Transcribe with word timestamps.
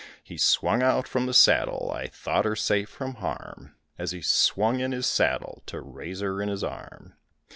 He 0.23 0.35
swung 0.35 0.81
out 0.81 1.07
from 1.07 1.27
the 1.27 1.31
saddle, 1.33 1.91
I 1.95 2.07
thought 2.07 2.43
her 2.45 2.55
safe 2.55 2.89
from 2.89 3.17
harm, 3.17 3.75
As 3.99 4.09
he 4.13 4.21
swung 4.23 4.79
in 4.79 4.93
his 4.93 5.05
saddle 5.05 5.61
to 5.67 5.79
raise 5.79 6.21
her 6.21 6.41
in 6.41 6.49
his 6.49 6.63
arm. 6.63 7.13